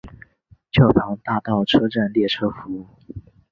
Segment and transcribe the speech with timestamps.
[0.71, 2.87] 教堂大道车站列车服务。